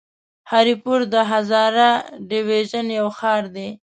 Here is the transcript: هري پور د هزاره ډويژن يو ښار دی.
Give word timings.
هري 0.51 0.75
پور 0.83 0.99
د 1.13 1.15
هزاره 1.31 1.89
ډويژن 2.29 2.87
يو 2.99 3.07
ښار 3.17 3.43
دی. 3.55 3.67